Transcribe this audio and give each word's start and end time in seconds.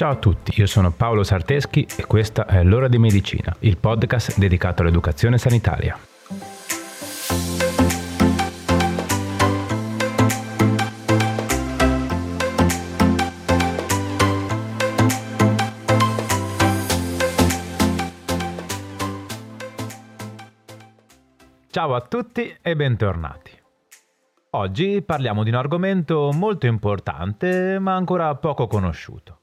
Ciao 0.00 0.12
a 0.12 0.16
tutti, 0.16 0.58
io 0.58 0.64
sono 0.64 0.90
Paolo 0.92 1.22
Sarteschi 1.22 1.86
e 1.94 2.06
questa 2.06 2.46
è 2.46 2.62
L'ora 2.62 2.88
di 2.88 2.96
medicina, 2.96 3.54
il 3.58 3.76
podcast 3.76 4.38
dedicato 4.38 4.80
all'educazione 4.80 5.36
sanitaria. 5.36 5.94
Ciao 21.68 21.94
a 21.94 22.00
tutti 22.00 22.56
e 22.62 22.74
bentornati. 22.74 23.50
Oggi 24.52 25.02
parliamo 25.02 25.42
di 25.42 25.50
un 25.50 25.56
argomento 25.56 26.30
molto 26.32 26.64
importante 26.64 27.78
ma 27.78 27.96
ancora 27.96 28.34
poco 28.36 28.66
conosciuto. 28.66 29.39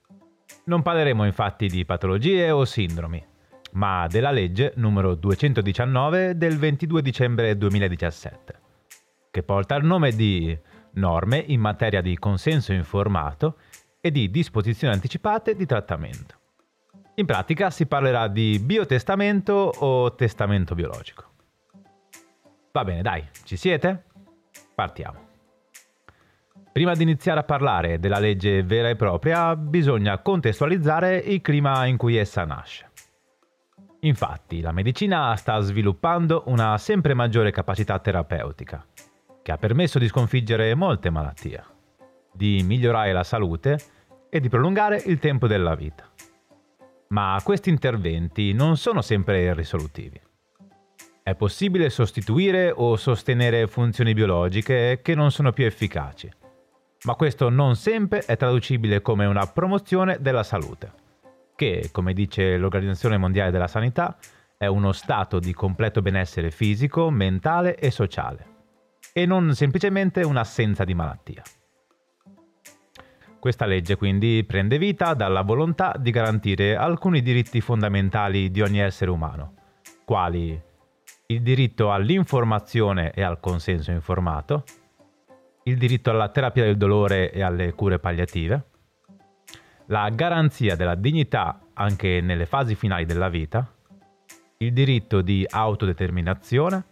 Non 0.67 0.81
parleremo 0.81 1.25
infatti 1.25 1.67
di 1.67 1.85
patologie 1.85 2.51
o 2.51 2.65
sindromi, 2.65 3.25
ma 3.71 4.05
della 4.07 4.31
legge 4.31 4.73
numero 4.75 5.15
219 5.15 6.35
del 6.35 6.57
22 6.57 7.01
dicembre 7.01 7.57
2017, 7.57 8.59
che 9.31 9.43
porta 9.43 9.75
il 9.75 9.85
nome 9.85 10.11
di 10.11 10.57
norme 10.95 11.37
in 11.37 11.61
materia 11.61 12.01
di 12.01 12.17
consenso 12.17 12.73
informato 12.73 13.57
e 14.01 14.11
di 14.11 14.29
disposizioni 14.29 14.93
anticipate 14.93 15.55
di 15.55 15.65
trattamento. 15.65 16.35
In 17.15 17.25
pratica 17.25 17.69
si 17.69 17.85
parlerà 17.85 18.27
di 18.27 18.59
biotestamento 18.59 19.53
o 19.53 20.15
testamento 20.15 20.75
biologico. 20.75 21.23
Va 22.73 22.83
bene, 22.83 23.01
dai, 23.01 23.25
ci 23.45 23.55
siete? 23.55 24.03
Partiamo. 24.75 25.26
Prima 26.77 26.93
di 26.93 27.01
iniziare 27.01 27.39
a 27.39 27.43
parlare 27.43 27.97
della 27.97 28.19
legge 28.19 28.61
vera 28.61 28.87
e 28.87 28.95
propria, 28.95 29.55
bisogna 29.55 30.19
contestualizzare 30.19 31.17
il 31.17 31.41
clima 31.41 31.87
in 31.87 31.97
cui 31.97 32.17
essa 32.17 32.45
nasce. 32.45 32.91
Infatti, 34.01 34.61
la 34.61 34.71
medicina 34.71 35.35
sta 35.37 35.59
sviluppando 35.59 36.43
una 36.45 36.77
sempre 36.77 37.15
maggiore 37.15 37.49
capacità 37.49 37.97
terapeutica, 37.97 38.85
che 39.41 39.51
ha 39.51 39.57
permesso 39.57 39.97
di 39.97 40.07
sconfiggere 40.07 40.75
molte 40.75 41.09
malattie, 41.09 41.63
di 42.31 42.61
migliorare 42.61 43.11
la 43.11 43.23
salute 43.23 43.79
e 44.29 44.39
di 44.39 44.47
prolungare 44.47 45.01
il 45.03 45.17
tempo 45.17 45.47
della 45.47 45.73
vita. 45.73 46.07
Ma 47.07 47.41
questi 47.43 47.71
interventi 47.71 48.53
non 48.53 48.77
sono 48.77 49.01
sempre 49.01 49.51
risolutivi. 49.55 50.21
È 51.23 51.33
possibile 51.33 51.89
sostituire 51.89 52.71
o 52.71 52.95
sostenere 52.97 53.65
funzioni 53.65 54.13
biologiche 54.13 54.99
che 55.01 55.15
non 55.15 55.31
sono 55.31 55.51
più 55.51 55.65
efficaci 55.65 56.29
ma 57.03 57.15
questo 57.15 57.49
non 57.49 57.75
sempre 57.75 58.19
è 58.19 58.35
traducibile 58.37 59.01
come 59.01 59.25
una 59.25 59.45
promozione 59.47 60.17
della 60.19 60.43
salute, 60.43 60.91
che, 61.55 61.89
come 61.91 62.13
dice 62.13 62.57
l'Organizzazione 62.57 63.17
Mondiale 63.17 63.51
della 63.51 63.67
Sanità, 63.67 64.17
è 64.57 64.65
uno 64.65 64.91
stato 64.91 65.39
di 65.39 65.53
completo 65.53 66.01
benessere 66.01 66.49
fisico, 66.51 67.09
mentale 67.09 67.77
e 67.77 67.91
sociale, 67.91 68.45
e 69.13 69.25
non 69.25 69.53
semplicemente 69.53 70.21
un'assenza 70.21 70.83
di 70.83 70.95
malattia. 70.95 71.43
Questa 73.39 73.65
legge 73.65 73.95
quindi 73.95 74.43
prende 74.45 74.79
vita 74.79 75.13
dalla 75.13 75.43
volontà 75.43 75.95
di 75.97 76.09
garantire 76.09 76.75
alcuni 76.75 77.21
diritti 77.21 77.61
fondamentali 77.61 78.49
di 78.49 78.61
ogni 78.61 78.79
essere 78.79 79.11
umano, 79.11 79.53
quali 80.05 80.59
il 81.27 81.41
diritto 81.41 81.91
all'informazione 81.91 83.11
e 83.11 83.21
al 83.21 83.39
consenso 83.39 83.91
informato, 83.91 84.63
il 85.67 85.77
diritto 85.77 86.09
alla 86.09 86.29
terapia 86.29 86.63
del 86.63 86.77
dolore 86.77 87.29
e 87.29 87.41
alle 87.41 87.73
cure 87.73 87.99
palliative, 87.99 88.69
la 89.87 90.09
garanzia 90.09 90.77
della 90.77 90.95
dignità 90.95 91.59
anche 91.73 92.21
nelle 92.21 92.45
fasi 92.45 92.73
finali 92.75 93.05
della 93.05 93.27
vita, 93.27 93.69
il 94.59 94.71
diritto 94.71 95.21
di 95.21 95.45
autodeterminazione 95.47 96.83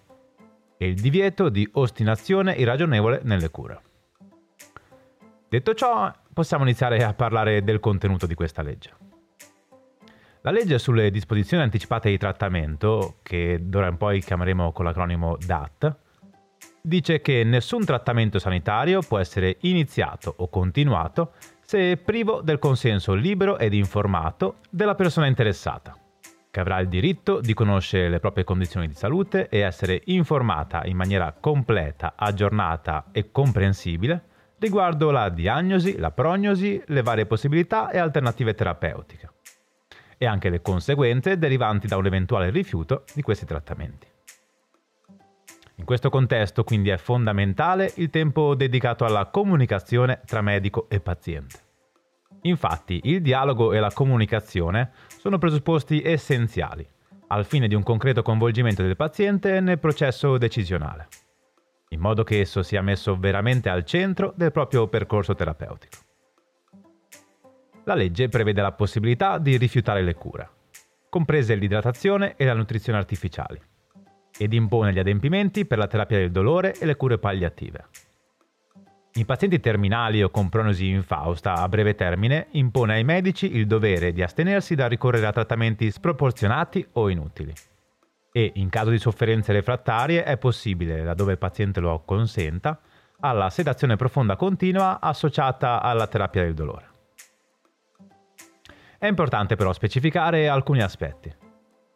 e 0.77 0.88
il 0.88 0.95
divieto 0.95 1.47
di 1.47 1.67
ostinazione 1.73 2.53
irragionevole 2.53 3.22
nelle 3.23 3.49
cure. 3.49 3.81
Detto 5.47 5.73
ciò, 5.73 6.11
possiamo 6.33 6.63
iniziare 6.63 7.01
a 7.03 7.13
parlare 7.13 7.63
del 7.63 7.79
contenuto 7.79 8.28
di 8.28 8.35
questa 8.35 8.61
legge. 8.61 8.94
La 10.41 10.51
legge 10.51 10.79
sulle 10.79 11.11
disposizioni 11.11 11.63
anticipate 11.63 12.09
di 12.09 12.17
trattamento, 12.17 13.19
che 13.23 13.57
d'ora 13.61 13.88
in 13.88 13.95
poi 13.95 14.22
chiameremo 14.22 14.73
con 14.73 14.83
l'acronimo 14.83 15.38
DAT, 15.44 16.03
dice 16.85 17.19
che 17.19 17.44
nessun 17.44 17.84
trattamento 17.84 18.38
sanitario 18.38 19.01
può 19.01 19.18
essere 19.18 19.57
iniziato 19.62 20.34
o 20.38 20.50
continuato 20.50 21.34
se 21.62 21.97
privo 21.97 22.41
del 22.41 22.59
consenso 22.59 23.16
libero 23.16 23.57
ed 23.57 23.73
informato 23.73 24.57
della 24.69 24.94
persona 24.94 25.25
interessata, 25.25 25.97
che 26.51 26.59
avrà 26.59 26.79
il 26.79 26.88
diritto 26.88 27.40
di 27.40 27.56
conoscere 27.56 28.07
le 28.07 28.19
proprie 28.19 28.44
condizioni 28.44 28.88
di 28.88 28.94
salute 28.94 29.50
e 29.50 29.59
essere 29.59 30.00
informata 30.06 30.85
in 30.85 30.96
maniera 30.96 31.35
completa, 31.38 32.13
aggiornata 32.16 33.06
e 33.12 33.31
comprensibile 33.31 34.23
riguardo 34.59 35.09
la 35.09 35.29
diagnosi, 35.29 35.97
la 35.97 36.12
prognosi, 36.12 36.81
le 36.85 37.02
varie 37.02 37.25
possibilità 37.25 37.90
e 37.90 37.97
alternative 37.97 38.53
terapeutiche, 38.53 39.29
e 40.17 40.25
anche 40.28 40.50
le 40.50 40.62
conseguenze 40.62 41.38
derivanti 41.40 41.88
da 41.88 41.97
un 41.97 42.06
eventuale 42.06 42.52
rifiuto 42.52 43.03
di 43.13 43.23
questi 43.23 43.46
trattamenti. 43.46 44.13
In 45.77 45.83
questo 45.85 46.09
contesto 46.09 46.63
quindi 46.63 46.89
è 46.89 46.97
fondamentale 46.97 47.91
il 47.97 48.09
tempo 48.09 48.55
dedicato 48.55 49.03
alla 49.03 49.25
comunicazione 49.25 50.21
tra 50.25 50.41
medico 50.41 50.87
e 50.89 51.01
paziente. 51.01 51.59
Infatti 52.43 53.01
il 53.03 53.21
dialogo 53.21 53.73
e 53.73 53.79
la 53.79 53.91
comunicazione 53.91 54.91
sono 55.17 55.37
presupposti 55.37 56.01
essenziali 56.03 56.87
al 57.27 57.45
fine 57.45 57.67
di 57.67 57.75
un 57.75 57.83
concreto 57.83 58.21
coinvolgimento 58.21 58.83
del 58.83 58.95
paziente 58.95 59.59
nel 59.59 59.79
processo 59.79 60.37
decisionale, 60.37 61.07
in 61.89 61.99
modo 61.99 62.23
che 62.23 62.39
esso 62.39 62.61
sia 62.61 62.81
messo 62.81 63.17
veramente 63.17 63.67
al 63.67 63.83
centro 63.83 64.31
del 64.35 64.51
proprio 64.51 64.87
percorso 64.87 65.33
terapeutico. 65.33 65.97
La 67.83 67.95
legge 67.95 68.29
prevede 68.29 68.61
la 68.61 68.71
possibilità 68.71 69.39
di 69.39 69.57
rifiutare 69.57 70.03
le 70.03 70.13
cure, 70.13 70.49
comprese 71.09 71.55
l'idratazione 71.55 72.35
e 72.37 72.45
la 72.45 72.53
nutrizione 72.53 72.97
artificiali 72.97 73.59
ed 74.38 74.53
impone 74.53 74.94
gli 74.94 75.00
adempimenti 75.00 75.66
per 75.66 75.78
la 75.78 75.88
terapia 75.88 76.18
del 76.18 76.31
dolore 76.31 76.73
e 76.78 76.85
le 76.85 76.96
cure 76.96 77.18
palliative. 77.18 77.88
In 79.18 79.25
pazienti 79.25 79.62
terminali 79.62 80.22
o 80.22 80.29
con 80.29 80.50
prognosi 80.50 80.90
infausta 80.90 81.53
a 81.53 81.69
breve 81.69 81.96
termine 81.96 82.47
impone 82.51 82.96
ai 82.96 83.06
medici 83.06 83.56
il 83.56 83.66
dovere 83.66 84.12
di 84.12 84.22
astenersi 84.22 84.75
dal 84.75 84.90
ricorrere 84.90 85.25
a 85.25 85.31
trattamenti 85.31 85.90
sproporzionati 85.90 86.85
o 86.94 87.07
inutili. 87.09 87.53
E 88.34 88.51
in 88.56 88.68
caso 88.68 88.90
di 88.90 88.97
sofferenze 88.97 89.53
refrattarie 89.53 90.25
è 90.25 90.38
possibile, 90.38 91.02
laddove 91.02 91.31
il 91.31 91.38
paziente 91.38 91.79
lo 91.79 92.03
consenta, 92.03 92.78
alla 93.22 93.50
sedazione 93.50 93.96
profonda 93.96 94.35
continua 94.35 95.00
associata 95.00 95.81
alla 95.81 96.07
terapia 96.07 96.44
del 96.44 96.53
dolore. 96.53 96.90
È 98.97 99.07
importante 99.07 99.56
però 99.56 99.72
specificare 99.72 100.50
alcuni 100.50 100.81
aspetti. 100.81 101.44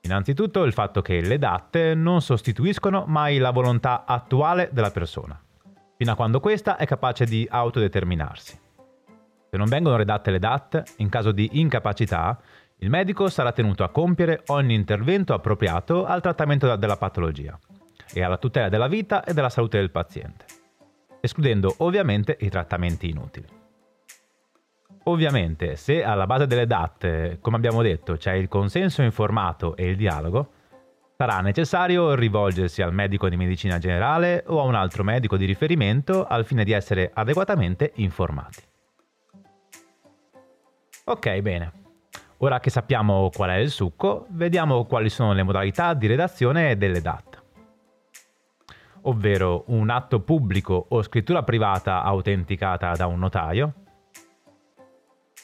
Innanzitutto 0.10 0.64
il 0.64 0.74
fatto 0.74 1.04
che 1.04 1.22
le 1.22 1.38
DAT 1.38 1.92
non 1.94 2.20
sostituiscono 2.24 3.04
mai 3.06 3.38
la 3.38 3.52
volontà 3.52 4.06
attuale 4.06 4.70
della 4.72 4.90
persona, 4.90 5.40
fino 5.98 6.12
a 6.12 6.16
quando 6.16 6.40
questa 6.40 6.78
è 6.78 6.88
capace 6.88 7.26
di 7.26 7.48
autodeterminarsi. 7.48 8.60
Se 9.52 9.56
non 9.56 9.68
vengono 9.70 9.98
redatte 9.98 10.32
le 10.32 10.40
DAT, 10.40 10.96
in 10.98 11.10
caso 11.10 11.32
di 11.32 11.60
incapacità, 11.60 12.40
il 12.78 12.90
medico 12.90 13.30
sarà 13.30 13.52
tenuto 13.52 13.84
a 13.84 13.90
compiere 13.90 14.42
ogni 14.48 14.74
intervento 14.74 15.36
appropriato 15.36 16.08
al 16.08 16.22
trattamento 16.22 16.76
della 16.76 16.98
patologia 16.98 17.56
e 18.12 18.24
alla 18.24 18.38
tutela 18.38 18.68
della 18.68 18.88
vita 18.88 19.24
e 19.24 19.34
della 19.36 19.50
salute 19.50 19.78
del 19.78 19.92
paziente, 19.92 20.46
escludendo 21.22 21.76
ovviamente 21.78 22.36
i 22.40 22.50
trattamenti 22.50 23.10
inutili. 23.10 23.59
Ovviamente, 25.04 25.76
se 25.76 26.04
alla 26.04 26.26
base 26.26 26.46
delle 26.46 26.68
DAT, 26.68 27.40
come 27.40 27.56
abbiamo 27.56 27.82
detto, 27.82 28.18
c'è 28.18 28.34
il 28.34 28.48
consenso 28.48 29.02
informato 29.02 29.76
e 29.76 29.88
il 29.90 29.96
dialogo, 29.96 30.52
sarà 31.18 31.40
necessario 31.42 32.14
rivolgersi 32.16 32.82
al 32.82 32.94
medico 32.94 33.28
di 33.28 33.36
medicina 33.36 33.78
generale 33.78 34.44
o 34.48 34.60
a 34.60 34.64
un 34.64 34.76
altro 34.76 35.04
medico 35.04 35.36
di 35.36 35.46
riferimento 35.46 36.26
al 36.26 36.46
fine 36.46 36.64
di 36.64 36.72
essere 36.72 37.12
adeguatamente 37.14 37.92
informati. 37.96 38.62
Ok, 41.06 41.40
bene. 41.40 41.72
Ora 42.38 42.60
che 42.60 42.70
sappiamo 42.70 43.30
qual 43.36 43.50
è 43.50 43.56
il 43.56 43.70
succo, 43.70 44.28
vediamo 44.30 44.86
quali 44.86 45.10
sono 45.10 45.34
le 45.34 45.44
modalità 45.44 45.94
di 45.94 46.08
redazione 46.08 46.78
delle 46.78 47.02
DAT. 47.02 47.44
Ovvero 49.04 49.64
un 49.68 49.90
atto 49.90 50.22
pubblico 50.22 50.86
o 50.90 51.02
scrittura 51.02 51.44
privata 51.44 52.04
autenticata 52.04 52.94
da 52.94 53.08
un 53.08 53.20
notaio, 53.20 53.74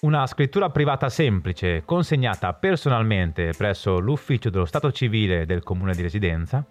una 0.06 0.28
scrittura 0.28 0.70
privata 0.70 1.10
semplice 1.10 1.82
consegnata 1.84 2.54
personalmente 2.54 3.54
presso 3.58 3.98
l'ufficio 3.98 4.52
dello 4.52 4.66
Stato 4.66 4.92
civile 4.92 5.48
del 5.48 5.64
comune 5.64 5.96
di 5.96 6.04
residenza, 6.04 6.64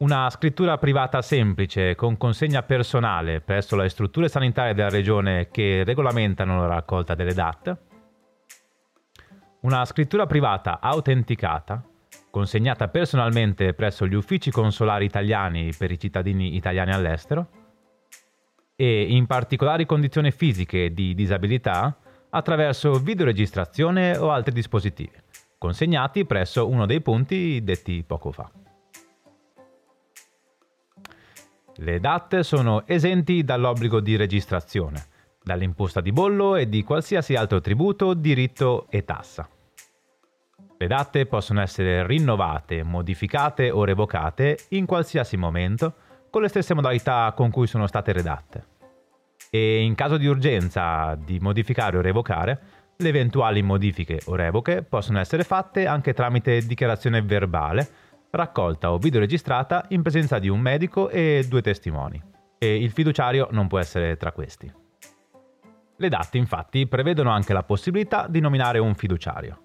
una 0.00 0.28
scrittura 0.28 0.76
privata 0.76 1.22
semplice 1.22 1.94
con 1.94 2.18
consegna 2.18 2.62
personale 2.64 3.40
presso 3.40 3.76
le 3.76 3.88
strutture 3.88 4.28
sanitarie 4.28 4.74
della 4.74 4.90
regione 4.90 5.48
che 5.50 5.82
regolamentano 5.82 6.60
la 6.60 6.66
raccolta 6.66 7.14
delle 7.14 7.32
DAT. 7.32 7.78
Una 9.62 9.82
scrittura 9.86 10.26
privata 10.26 10.80
autenticata, 10.80 11.82
consegnata 12.30 12.88
personalmente 12.88 13.72
presso 13.72 14.06
gli 14.06 14.14
uffici 14.14 14.50
consolari 14.50 15.06
italiani 15.06 15.72
per 15.76 15.90
i 15.90 15.98
cittadini 15.98 16.56
italiani 16.56 16.92
all'estero, 16.92 17.59
e 18.80 19.14
in 19.14 19.26
particolari 19.26 19.84
condizioni 19.84 20.30
fisiche 20.30 20.94
di 20.94 21.14
disabilità 21.14 21.94
attraverso 22.30 22.94
videoregistrazione 22.94 24.16
o 24.16 24.30
altri 24.30 24.54
dispositivi, 24.54 25.12
consegnati 25.58 26.24
presso 26.24 26.66
uno 26.66 26.86
dei 26.86 27.02
punti 27.02 27.62
detti 27.62 28.02
poco 28.06 28.32
fa. 28.32 28.50
Le 31.74 32.00
DAT 32.00 32.40
sono 32.40 32.86
esenti 32.86 33.44
dall'obbligo 33.44 34.00
di 34.00 34.16
registrazione, 34.16 35.04
dall'imposta 35.42 36.00
di 36.00 36.10
bollo 36.10 36.56
e 36.56 36.66
di 36.66 36.82
qualsiasi 36.82 37.34
altro 37.34 37.60
tributo, 37.60 38.14
diritto 38.14 38.86
e 38.88 39.04
tassa. 39.04 39.46
Le 40.78 40.86
date 40.86 41.26
possono 41.26 41.60
essere 41.60 42.06
rinnovate, 42.06 42.82
modificate 42.82 43.70
o 43.70 43.84
revocate 43.84 44.58
in 44.70 44.86
qualsiasi 44.86 45.36
momento 45.36 45.92
con 46.30 46.40
le 46.40 46.48
stesse 46.48 46.72
modalità 46.72 47.30
con 47.36 47.50
cui 47.50 47.66
sono 47.66 47.86
state 47.86 48.12
redatte. 48.12 48.69
E 49.52 49.82
in 49.82 49.96
caso 49.96 50.16
di 50.16 50.26
urgenza 50.26 51.16
di 51.16 51.40
modificare 51.40 51.96
o 51.96 52.00
revocare, 52.00 52.60
le 52.96 53.08
eventuali 53.08 53.62
modifiche 53.62 54.20
o 54.26 54.36
revoche 54.36 54.84
possono 54.84 55.18
essere 55.18 55.42
fatte 55.42 55.86
anche 55.86 56.14
tramite 56.14 56.64
dichiarazione 56.64 57.20
verbale, 57.20 57.88
raccolta 58.30 58.92
o 58.92 58.98
videoregistrata 58.98 59.86
in 59.88 60.02
presenza 60.02 60.38
di 60.38 60.48
un 60.48 60.60
medico 60.60 61.08
e 61.08 61.44
due 61.48 61.62
testimoni. 61.62 62.22
E 62.58 62.76
il 62.76 62.92
fiduciario 62.92 63.48
non 63.50 63.66
può 63.66 63.80
essere 63.80 64.16
tra 64.16 64.30
questi. 64.30 64.72
Le 65.96 66.08
DAT 66.08 66.36
infatti 66.36 66.86
prevedono 66.86 67.30
anche 67.30 67.52
la 67.52 67.64
possibilità 67.64 68.28
di 68.28 68.38
nominare 68.38 68.78
un 68.78 68.94
fiduciario, 68.94 69.62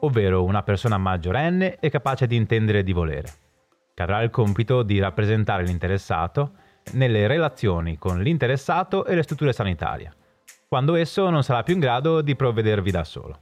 ovvero 0.00 0.44
una 0.44 0.62
persona 0.62 0.98
maggiorenne 0.98 1.78
e 1.78 1.88
capace 1.88 2.26
di 2.26 2.36
intendere 2.36 2.82
di 2.82 2.92
volere, 2.92 3.32
che 3.94 4.02
avrà 4.02 4.20
il 4.20 4.30
compito 4.30 4.82
di 4.82 4.98
rappresentare 4.98 5.64
l'interessato 5.64 6.52
nelle 6.92 7.26
relazioni 7.26 7.98
con 7.98 8.20
l'interessato 8.20 9.04
e 9.04 9.14
le 9.14 9.22
strutture 9.22 9.52
sanitarie, 9.52 10.12
quando 10.68 10.94
esso 10.94 11.30
non 11.30 11.42
sarà 11.42 11.62
più 11.62 11.74
in 11.74 11.80
grado 11.80 12.20
di 12.20 12.36
provvedervi 12.36 12.90
da 12.90 13.04
solo. 13.04 13.40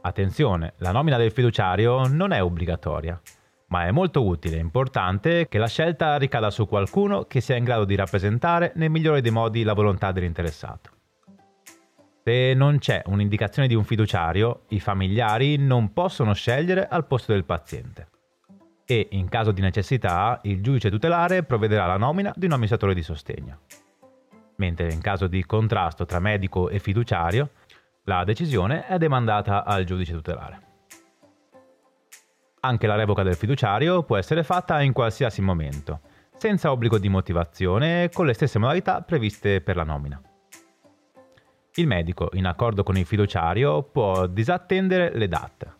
Attenzione, 0.00 0.74
la 0.78 0.92
nomina 0.92 1.16
del 1.16 1.32
fiduciario 1.32 2.06
non 2.06 2.32
è 2.32 2.42
obbligatoria, 2.42 3.20
ma 3.68 3.86
è 3.86 3.90
molto 3.90 4.24
utile 4.24 4.56
e 4.56 4.60
importante 4.60 5.48
che 5.48 5.58
la 5.58 5.68
scelta 5.68 6.16
ricada 6.16 6.50
su 6.50 6.66
qualcuno 6.66 7.24
che 7.24 7.40
sia 7.40 7.56
in 7.56 7.64
grado 7.64 7.84
di 7.84 7.94
rappresentare 7.94 8.72
nel 8.76 8.90
migliore 8.90 9.20
dei 9.20 9.30
modi 9.30 9.62
la 9.62 9.74
volontà 9.74 10.12
dell'interessato. 10.12 10.90
Se 12.24 12.54
non 12.54 12.78
c'è 12.78 13.02
un'indicazione 13.06 13.68
di 13.68 13.74
un 13.74 13.84
fiduciario, 13.84 14.62
i 14.68 14.80
familiari 14.80 15.56
non 15.56 15.92
possono 15.92 16.34
scegliere 16.34 16.86
al 16.86 17.06
posto 17.06 17.32
del 17.32 17.44
paziente 17.44 18.08
e, 18.90 19.08
in 19.10 19.28
caso 19.28 19.52
di 19.52 19.60
necessità, 19.60 20.40
il 20.44 20.62
giudice 20.62 20.88
tutelare 20.88 21.42
provvederà 21.42 21.84
alla 21.84 21.98
nomina 21.98 22.32
di 22.34 22.46
un 22.46 22.52
amministratore 22.52 22.94
di 22.94 23.02
sostegno. 23.02 23.58
Mentre 24.56 24.90
in 24.90 25.02
caso 25.02 25.26
di 25.26 25.44
contrasto 25.44 26.06
tra 26.06 26.18
medico 26.20 26.70
e 26.70 26.78
fiduciario, 26.78 27.50
la 28.04 28.24
decisione 28.24 28.86
è 28.86 28.96
demandata 28.96 29.66
al 29.66 29.84
giudice 29.84 30.14
tutelare. 30.14 30.60
Anche 32.60 32.86
la 32.86 32.94
revoca 32.94 33.22
del 33.22 33.34
fiduciario 33.34 34.04
può 34.04 34.16
essere 34.16 34.42
fatta 34.42 34.80
in 34.80 34.94
qualsiasi 34.94 35.42
momento, 35.42 36.00
senza 36.38 36.70
obbligo 36.70 36.96
di 36.96 37.10
motivazione 37.10 38.04
e 38.04 38.08
con 38.08 38.24
le 38.24 38.32
stesse 38.32 38.58
modalità 38.58 39.02
previste 39.02 39.60
per 39.60 39.76
la 39.76 39.84
nomina. 39.84 40.18
Il 41.74 41.86
medico, 41.86 42.30
in 42.32 42.46
accordo 42.46 42.82
con 42.82 42.96
il 42.96 43.04
fiduciario, 43.04 43.82
può 43.82 44.26
disattendere 44.26 45.14
le 45.14 45.28
DAT, 45.28 45.76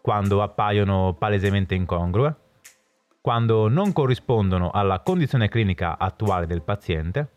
quando 0.00 0.42
appaiono 0.42 1.14
palesemente 1.16 1.76
incongrue, 1.76 2.46
quando 3.20 3.68
non 3.68 3.92
corrispondono 3.92 4.70
alla 4.70 5.00
condizione 5.00 5.48
clinica 5.48 5.98
attuale 5.98 6.46
del 6.46 6.62
paziente 6.62 7.32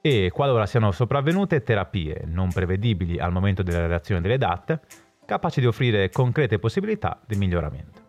e 0.00 0.30
qualora 0.32 0.66
siano 0.66 0.90
sopravvenute 0.90 1.62
terapie 1.62 2.22
non 2.26 2.50
prevedibili 2.50 3.18
al 3.18 3.32
momento 3.32 3.62
della 3.62 3.82
redazione 3.82 4.20
delle 4.20 4.38
DAT, 4.38 4.80
capaci 5.24 5.60
di 5.60 5.66
offrire 5.66 6.10
concrete 6.10 6.58
possibilità 6.58 7.20
di 7.24 7.36
miglioramento. 7.36 8.00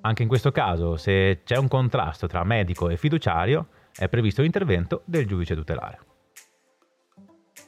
Anche 0.00 0.22
in 0.22 0.28
questo 0.28 0.52
caso, 0.52 0.96
se 0.96 1.42
c'è 1.44 1.56
un 1.56 1.68
contrasto 1.68 2.26
tra 2.26 2.44
medico 2.44 2.88
e 2.88 2.96
fiduciario, 2.96 3.68
è 3.96 4.08
previsto 4.08 4.42
l'intervento 4.42 5.02
del 5.04 5.26
giudice 5.26 5.54
tutelare. 5.54 5.98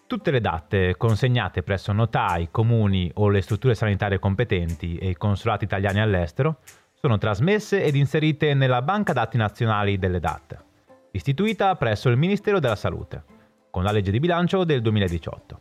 Tutte 0.06 0.31
le 0.31 0.41
date 0.41 0.97
consegnate 0.97 1.62
presso 1.62 1.93
notai, 1.93 2.49
comuni 2.50 3.11
o 3.14 3.29
le 3.29 3.41
strutture 3.41 3.75
sanitarie 3.75 4.19
competenti 4.19 4.97
e 4.99 5.09
i 5.09 5.17
consolati 5.17 5.64
italiani 5.64 6.00
all'estero 6.00 6.59
sono 7.06 7.19
trasmesse 7.19 7.85
ed 7.85 7.94
inserite 7.94 8.53
nella 8.53 8.82
Banca 8.82 9.12
Dati 9.12 9.37
Nazionali 9.37 9.97
delle 9.97 10.19
DAT, 10.19 10.64
istituita 11.12 11.76
presso 11.76 12.08
il 12.08 12.17
Ministero 12.17 12.58
della 12.58 12.75
Salute, 12.75 13.23
con 13.70 13.85
la 13.85 13.93
legge 13.93 14.11
di 14.11 14.19
bilancio 14.19 14.64
del 14.64 14.82
2018. 14.82 15.61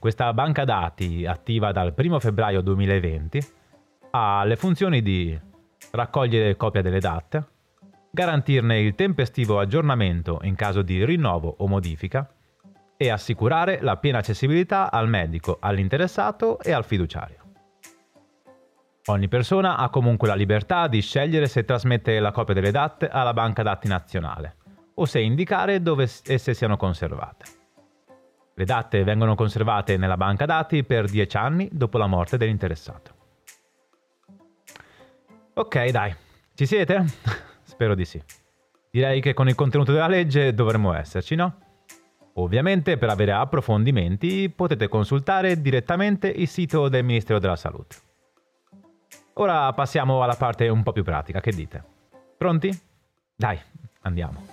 Questa 0.00 0.32
banca 0.32 0.64
dati, 0.64 1.24
attiva 1.24 1.70
dal 1.70 1.94
1 1.96 2.18
febbraio 2.18 2.60
2020, 2.60 3.46
ha 4.10 4.42
le 4.42 4.56
funzioni 4.56 5.00
di 5.00 5.38
raccogliere 5.92 6.56
copia 6.56 6.82
delle 6.82 6.98
DAT, 6.98 7.40
garantirne 8.10 8.80
il 8.80 8.96
tempestivo 8.96 9.60
aggiornamento 9.60 10.40
in 10.42 10.56
caso 10.56 10.82
di 10.82 11.04
rinnovo 11.04 11.54
o 11.58 11.68
modifica 11.68 12.28
e 12.96 13.10
assicurare 13.10 13.78
la 13.80 13.96
piena 13.96 14.18
accessibilità 14.18 14.90
al 14.90 15.08
medico, 15.08 15.58
all'interessato 15.60 16.58
e 16.58 16.72
al 16.72 16.84
fiduciario. 16.84 17.47
Ogni 19.10 19.28
persona 19.28 19.78
ha 19.78 19.88
comunque 19.88 20.28
la 20.28 20.34
libertà 20.34 20.86
di 20.86 21.00
scegliere 21.00 21.48
se 21.48 21.64
trasmettere 21.64 22.20
la 22.20 22.30
copia 22.30 22.52
delle 22.52 22.70
DAT 22.70 23.08
alla 23.10 23.32
banca 23.32 23.62
dati 23.62 23.88
nazionale 23.88 24.56
o 24.96 25.06
se 25.06 25.20
indicare 25.20 25.80
dove 25.80 26.02
esse 26.26 26.52
siano 26.52 26.76
conservate. 26.76 27.44
Le 28.54 28.64
DAT 28.66 29.02
vengono 29.04 29.34
conservate 29.34 29.96
nella 29.96 30.18
banca 30.18 30.44
dati 30.44 30.84
per 30.84 31.08
10 31.08 31.36
anni 31.38 31.68
dopo 31.72 31.96
la 31.96 32.06
morte 32.06 32.36
dell'interessato. 32.36 33.14
Ok, 35.54 35.88
dai, 35.88 36.14
ci 36.54 36.66
siete? 36.66 37.02
Spero 37.64 37.94
di 37.94 38.04
sì. 38.04 38.22
Direi 38.90 39.22
che 39.22 39.32
con 39.32 39.48
il 39.48 39.54
contenuto 39.54 39.92
della 39.92 40.08
legge 40.08 40.52
dovremmo 40.52 40.92
esserci, 40.92 41.34
no? 41.34 41.58
Ovviamente 42.34 42.98
per 42.98 43.08
avere 43.08 43.32
approfondimenti 43.32 44.50
potete 44.50 44.86
consultare 44.88 45.60
direttamente 45.62 46.28
il 46.28 46.46
sito 46.46 46.88
del 46.88 47.04
Ministero 47.04 47.38
della 47.38 47.56
Salute. 47.56 48.06
Ora 49.40 49.72
passiamo 49.72 50.20
alla 50.24 50.34
parte 50.34 50.66
un 50.66 50.82
po' 50.82 50.90
più 50.90 51.04
pratica, 51.04 51.40
che 51.40 51.52
dite? 51.52 51.82
Pronti? 52.36 52.76
Dai, 53.36 53.56
andiamo. 54.00 54.44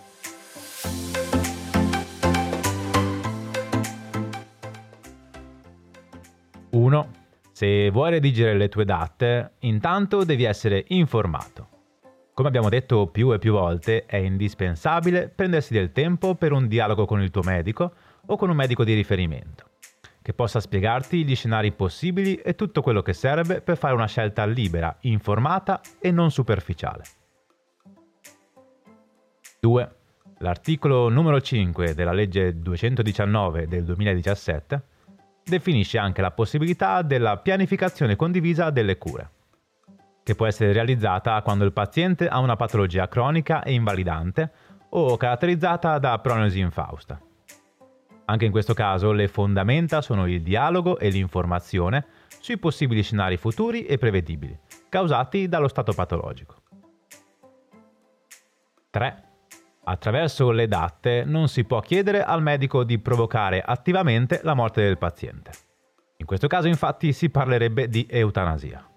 Uno. 6.70 7.24
Se 7.52 7.90
vuoi 7.90 8.12
redigere 8.12 8.54
le 8.54 8.70
tue 8.70 8.86
date, 8.86 9.54
intanto 9.60 10.24
devi 10.24 10.44
essere 10.44 10.84
informato. 10.90 11.70
Come 12.36 12.50
abbiamo 12.50 12.70
detto 12.70 13.08
più 13.08 13.34
e 13.34 13.40
più 13.40 13.54
volte, 13.54 14.06
è 14.06 14.18
indispensabile 14.18 15.30
prendersi 15.30 15.74
del 15.74 15.94
tempo 15.94 16.36
per 16.36 16.52
un 16.52 16.68
dialogo 16.68 17.06
con 17.06 17.22
il 17.22 17.32
tuo 17.32 17.42
medico 17.42 17.94
o 18.28 18.36
con 18.36 18.50
un 18.50 18.56
medico 18.56 18.84
di 18.84 18.94
riferimento 18.94 19.70
che 20.26 20.34
possa 20.34 20.60
spiegarti 20.60 21.24
gli 21.24 21.36
scenari 21.36 21.72
possibili 21.72 22.34
e 22.38 22.56
tutto 22.56 22.82
quello 22.82 23.04
che 23.04 23.14
serve 23.14 23.62
per 23.62 23.78
fare 23.78 23.94
una 23.94 24.08
scelta 24.08 24.44
libera, 24.44 24.98
informata 25.02 25.82
e 26.00 26.10
non 26.10 26.32
superficiale. 26.32 27.04
2. 29.60 29.96
L'articolo 30.40 31.10
numero 31.10 31.40
5 31.40 31.94
della 31.94 32.12
legge 32.12 32.60
219 32.60 33.68
del 33.68 33.84
2017 33.84 34.82
definisce 35.44 36.00
anche 36.00 36.24
la 36.24 36.32
possibilità 36.32 37.04
della 37.04 37.38
pianificazione 37.38 38.16
condivisa 38.16 38.72
delle 38.72 38.98
cure, 38.98 39.30
che 40.24 40.34
può 40.34 40.48
essere 40.48 40.74
realizzata 40.74 41.40
quando 41.44 41.66
il 41.66 41.72
paziente 41.72 42.28
ha 42.28 42.40
una 42.40 42.56
patologia 42.56 43.08
cronica 43.08 43.62
e 43.62 43.74
invalidante 43.74 44.52
o 44.90 45.18
caratterizzata 45.18 46.00
da 46.00 46.18
prognosi 46.18 46.62
infausta. 46.62 47.22
Anche 48.26 48.46
in 48.46 48.52
questo 48.52 48.74
caso 48.74 49.12
le 49.12 49.28
fondamenta 49.28 50.02
sono 50.02 50.28
il 50.28 50.42
dialogo 50.42 50.98
e 50.98 51.10
l'informazione 51.10 52.06
sui 52.40 52.58
possibili 52.58 53.04
scenari 53.04 53.38
futuri 53.38 53.86
e 53.86 53.98
prevedibili, 53.98 54.58
causati 54.90 55.48
dallo 55.48 55.68
stato 55.68 55.94
patologico. 55.94 56.56
3. 58.90 59.24
Attraverso 59.84 60.50
le 60.50 60.68
date 60.68 61.24
non 61.24 61.48
si 61.48 61.64
può 61.66 61.80
chiedere 61.82 62.24
al 62.24 62.42
medico 62.42 62.84
di 62.84 62.98
provocare 62.98 63.62
attivamente 63.62 64.40
la 64.44 64.56
morte 64.56 64.82
del 64.82 64.98
paziente. 64.98 65.52
In 66.18 66.26
questo 66.26 66.48
caso 66.48 66.68
infatti 66.68 67.14
si 67.14 67.30
parlerebbe 67.30 67.88
di 67.88 68.08
eutanasia. 68.10 68.90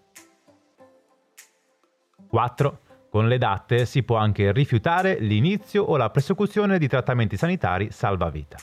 4. 2.28 2.80
Con 3.10 3.28
le 3.28 3.38
date 3.38 3.84
si 3.84 4.02
può 4.02 4.16
anche 4.16 4.52
rifiutare 4.52 5.18
l'inizio 5.18 5.82
o 5.82 5.96
la 5.96 6.10
prosecuzione 6.10 6.78
di 6.78 6.88
trattamenti 6.88 7.36
sanitari 7.36 7.90
salvavita. 7.90 8.56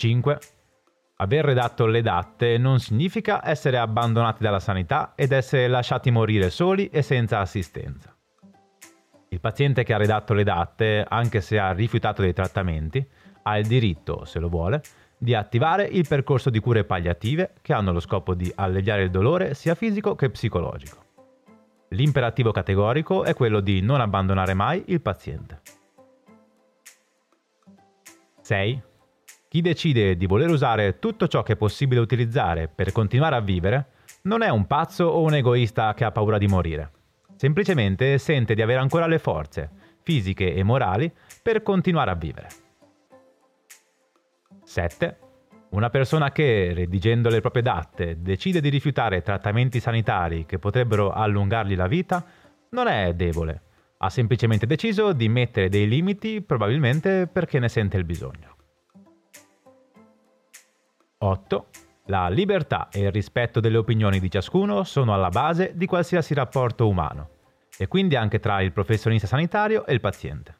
5. 0.00 0.38
Aver 1.16 1.44
redatto 1.44 1.84
le 1.84 2.00
DAtte 2.00 2.56
non 2.56 2.80
significa 2.80 3.46
essere 3.46 3.76
abbandonati 3.76 4.42
dalla 4.42 4.58
sanità 4.58 5.12
ed 5.14 5.32
essere 5.32 5.68
lasciati 5.68 6.10
morire 6.10 6.48
soli 6.48 6.88
e 6.88 7.02
senza 7.02 7.40
assistenza. 7.40 8.16
Il 9.28 9.40
paziente 9.40 9.84
che 9.84 9.92
ha 9.92 9.98
redatto 9.98 10.32
le 10.32 10.42
DAtte, 10.42 11.04
anche 11.06 11.42
se 11.42 11.58
ha 11.58 11.72
rifiutato 11.72 12.22
dei 12.22 12.32
trattamenti, 12.32 13.06
ha 13.42 13.58
il 13.58 13.66
diritto, 13.66 14.24
se 14.24 14.38
lo 14.38 14.48
vuole, 14.48 14.82
di 15.18 15.34
attivare 15.34 15.84
il 15.84 16.08
percorso 16.08 16.48
di 16.48 16.60
cure 16.60 16.84
palliative 16.84 17.52
che 17.60 17.74
hanno 17.74 17.92
lo 17.92 18.00
scopo 18.00 18.32
di 18.32 18.50
alleviare 18.54 19.02
il 19.02 19.10
dolore 19.10 19.52
sia 19.52 19.74
fisico 19.74 20.14
che 20.14 20.30
psicologico. 20.30 21.04
L'imperativo 21.90 22.52
categorico 22.52 23.24
è 23.24 23.34
quello 23.34 23.60
di 23.60 23.82
non 23.82 24.00
abbandonare 24.00 24.54
mai 24.54 24.82
il 24.86 25.02
paziente. 25.02 25.60
6. 28.40 28.88
Chi 29.50 29.62
decide 29.62 30.16
di 30.16 30.26
voler 30.26 30.48
usare 30.48 31.00
tutto 31.00 31.26
ciò 31.26 31.42
che 31.42 31.54
è 31.54 31.56
possibile 31.56 32.00
utilizzare 32.00 32.68
per 32.72 32.92
continuare 32.92 33.34
a 33.34 33.40
vivere 33.40 33.86
non 34.22 34.42
è 34.42 34.48
un 34.48 34.64
pazzo 34.68 35.06
o 35.06 35.22
un 35.22 35.34
egoista 35.34 35.92
che 35.92 36.04
ha 36.04 36.12
paura 36.12 36.38
di 36.38 36.46
morire. 36.46 36.92
Semplicemente 37.34 38.16
sente 38.18 38.54
di 38.54 38.62
avere 38.62 38.78
ancora 38.78 39.08
le 39.08 39.18
forze, 39.18 39.68
fisiche 40.02 40.54
e 40.54 40.62
morali, 40.62 41.12
per 41.42 41.64
continuare 41.64 42.12
a 42.12 42.14
vivere. 42.14 42.48
7. 44.62 45.18
Una 45.70 45.90
persona 45.90 46.30
che, 46.30 46.70
redigendo 46.72 47.28
le 47.28 47.40
proprie 47.40 47.64
date, 47.64 48.22
decide 48.22 48.60
di 48.60 48.68
rifiutare 48.68 49.20
trattamenti 49.22 49.80
sanitari 49.80 50.46
che 50.46 50.60
potrebbero 50.60 51.10
allungargli 51.10 51.74
la 51.74 51.88
vita, 51.88 52.24
non 52.68 52.86
è 52.86 53.12
debole. 53.14 53.62
Ha 53.96 54.10
semplicemente 54.10 54.66
deciso 54.66 55.12
di 55.12 55.28
mettere 55.28 55.68
dei 55.68 55.88
limiti, 55.88 56.40
probabilmente 56.40 57.26
perché 57.26 57.58
ne 57.58 57.68
sente 57.68 57.96
il 57.96 58.04
bisogno. 58.04 58.58
8. 61.22 61.66
La 62.06 62.30
libertà 62.30 62.88
e 62.90 63.00
il 63.00 63.12
rispetto 63.12 63.60
delle 63.60 63.76
opinioni 63.76 64.18
di 64.20 64.30
ciascuno 64.30 64.84
sono 64.84 65.12
alla 65.12 65.28
base 65.28 65.72
di 65.74 65.84
qualsiasi 65.84 66.32
rapporto 66.32 66.88
umano, 66.88 67.28
e 67.76 67.88
quindi 67.88 68.16
anche 68.16 68.40
tra 68.40 68.62
il 68.62 68.72
professionista 68.72 69.26
sanitario 69.26 69.84
e 69.84 69.92
il 69.92 70.00
paziente. 70.00 70.56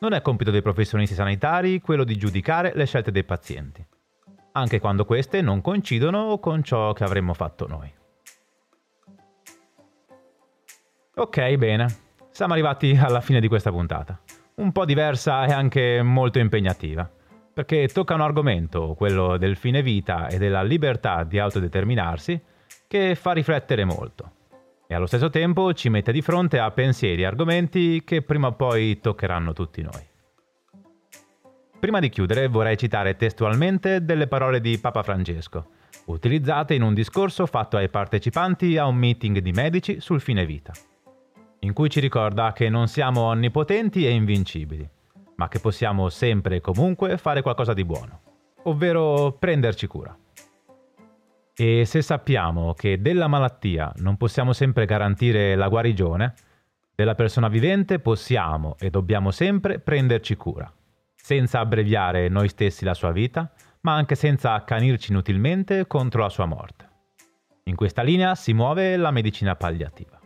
Non 0.00 0.12
è 0.12 0.20
compito 0.20 0.50
dei 0.50 0.60
professionisti 0.60 1.14
sanitari 1.14 1.80
quello 1.80 2.04
di 2.04 2.16
giudicare 2.16 2.72
le 2.74 2.84
scelte 2.84 3.10
dei 3.10 3.24
pazienti, 3.24 3.84
anche 4.52 4.78
quando 4.78 5.06
queste 5.06 5.40
non 5.40 5.62
coincidono 5.62 6.38
con 6.38 6.62
ciò 6.62 6.92
che 6.92 7.04
avremmo 7.04 7.32
fatto 7.32 7.66
noi. 7.66 7.90
Ok, 11.14 11.54
bene, 11.56 11.86
siamo 12.30 12.52
arrivati 12.52 12.94
alla 12.94 13.22
fine 13.22 13.40
di 13.40 13.48
questa 13.48 13.70
puntata. 13.70 14.20
Un 14.56 14.70
po' 14.70 14.84
diversa 14.84 15.46
e 15.46 15.52
anche 15.52 16.02
molto 16.02 16.38
impegnativa 16.38 17.10
perché 17.52 17.88
tocca 17.88 18.14
un 18.14 18.20
argomento, 18.20 18.94
quello 18.96 19.36
del 19.36 19.56
fine 19.56 19.82
vita 19.82 20.28
e 20.28 20.38
della 20.38 20.62
libertà 20.62 21.24
di 21.24 21.38
autodeterminarsi, 21.38 22.40
che 22.86 23.14
fa 23.14 23.32
riflettere 23.32 23.84
molto 23.84 24.32
e 24.92 24.94
allo 24.94 25.06
stesso 25.06 25.30
tempo 25.30 25.72
ci 25.72 25.88
mette 25.88 26.12
di 26.12 26.20
fronte 26.20 26.58
a 26.58 26.70
pensieri 26.70 27.22
e 27.22 27.24
argomenti 27.24 28.02
che 28.04 28.20
prima 28.20 28.48
o 28.48 28.52
poi 28.52 29.00
toccheranno 29.00 29.54
tutti 29.54 29.80
noi. 29.80 30.06
Prima 31.80 31.98
di 31.98 32.10
chiudere 32.10 32.46
vorrei 32.46 32.76
citare 32.76 33.16
testualmente 33.16 34.04
delle 34.04 34.26
parole 34.26 34.60
di 34.60 34.76
Papa 34.78 35.02
Francesco, 35.02 35.70
utilizzate 36.06 36.74
in 36.74 36.82
un 36.82 36.92
discorso 36.92 37.46
fatto 37.46 37.78
ai 37.78 37.88
partecipanti 37.88 38.76
a 38.76 38.86
un 38.86 38.96
meeting 38.96 39.38
di 39.38 39.52
medici 39.52 39.98
sul 39.98 40.20
fine 40.20 40.44
vita, 40.44 40.72
in 41.60 41.72
cui 41.72 41.88
ci 41.88 41.98
ricorda 41.98 42.52
che 42.52 42.68
non 42.68 42.86
siamo 42.86 43.22
onnipotenti 43.22 44.06
e 44.06 44.10
invincibili, 44.10 44.86
ma 45.36 45.48
che 45.48 45.58
possiamo 45.60 46.08
sempre 46.08 46.56
e 46.56 46.60
comunque 46.60 47.18
fare 47.18 47.42
qualcosa 47.42 47.72
di 47.72 47.84
buono, 47.84 48.20
ovvero 48.64 49.36
prenderci 49.38 49.86
cura. 49.86 50.16
E 51.54 51.84
se 51.84 52.02
sappiamo 52.02 52.72
che 52.74 53.00
della 53.00 53.28
malattia 53.28 53.92
non 53.96 54.16
possiamo 54.16 54.52
sempre 54.52 54.86
garantire 54.86 55.54
la 55.54 55.68
guarigione, 55.68 56.34
della 56.94 57.14
persona 57.14 57.48
vivente 57.48 57.98
possiamo 57.98 58.76
e 58.78 58.90
dobbiamo 58.90 59.30
sempre 59.30 59.78
prenderci 59.78 60.36
cura, 60.36 60.72
senza 61.14 61.60
abbreviare 61.60 62.28
noi 62.28 62.48
stessi 62.48 62.84
la 62.84 62.94
sua 62.94 63.10
vita, 63.12 63.52
ma 63.80 63.94
anche 63.94 64.14
senza 64.14 64.54
accanirci 64.54 65.10
inutilmente 65.10 65.86
contro 65.86 66.22
la 66.22 66.28
sua 66.28 66.46
morte. 66.46 66.88
In 67.64 67.76
questa 67.76 68.02
linea 68.02 68.34
si 68.34 68.52
muove 68.52 68.96
la 68.96 69.10
medicina 69.10 69.54
palliativa. 69.56 70.20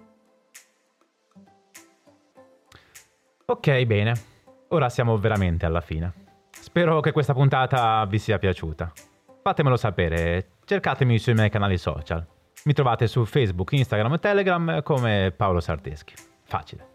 Ok, 3.46 3.84
bene. 3.84 4.35
Ora 4.70 4.88
siamo 4.88 5.16
veramente 5.16 5.64
alla 5.64 5.80
fine. 5.80 6.12
Spero 6.50 6.98
che 7.00 7.12
questa 7.12 7.32
puntata 7.32 8.04
vi 8.06 8.18
sia 8.18 8.38
piaciuta. 8.38 8.90
Fatemelo 9.40 9.76
sapere, 9.76 10.48
cercatemi 10.64 11.18
sui 11.18 11.34
miei 11.34 11.50
canali 11.50 11.78
social. 11.78 12.26
Mi 12.64 12.72
trovate 12.72 13.06
su 13.06 13.24
Facebook, 13.24 13.70
Instagram 13.72 14.14
e 14.14 14.18
Telegram 14.18 14.82
come 14.82 15.32
Paolo 15.36 15.60
Sarteschi. 15.60 16.14
Facile. 16.42 16.94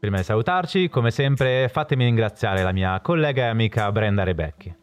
Prima 0.00 0.16
di 0.16 0.22
salutarci, 0.22 0.88
come 0.88 1.10
sempre, 1.10 1.68
fatemi 1.68 2.04
ringraziare 2.04 2.62
la 2.62 2.72
mia 2.72 2.98
collega 3.00 3.42
e 3.42 3.48
amica 3.48 3.92
Brenda 3.92 4.22
Rebecchi, 4.22 4.74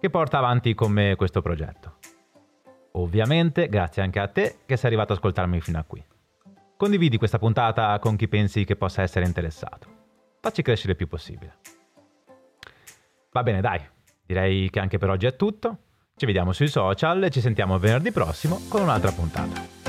che 0.00 0.10
porta 0.10 0.38
avanti 0.38 0.74
con 0.74 0.90
me 0.90 1.14
questo 1.14 1.40
progetto. 1.40 1.98
Ovviamente, 2.92 3.68
grazie 3.68 4.02
anche 4.02 4.18
a 4.18 4.26
te 4.26 4.58
che 4.66 4.76
sei 4.76 4.86
arrivato 4.86 5.12
ad 5.12 5.18
ascoltarmi 5.18 5.60
fino 5.60 5.78
a 5.78 5.84
qui. 5.84 6.04
Condividi 6.76 7.16
questa 7.16 7.38
puntata 7.38 7.96
con 8.00 8.16
chi 8.16 8.26
pensi 8.26 8.64
che 8.64 8.74
possa 8.74 9.02
essere 9.02 9.26
interessato 9.26 9.98
facci 10.40 10.62
crescere 10.62 10.92
il 10.92 10.96
più 10.96 11.06
possibile. 11.06 11.58
Va 13.32 13.42
bene, 13.42 13.60
dai, 13.60 13.80
direi 14.26 14.68
che 14.70 14.80
anche 14.80 14.98
per 14.98 15.10
oggi 15.10 15.26
è 15.26 15.36
tutto. 15.36 15.78
Ci 16.16 16.26
vediamo 16.26 16.52
sui 16.52 16.68
social 16.68 17.22
e 17.22 17.30
ci 17.30 17.40
sentiamo 17.40 17.78
venerdì 17.78 18.10
prossimo 18.10 18.60
con 18.68 18.82
un'altra 18.82 19.12
puntata. 19.12 19.79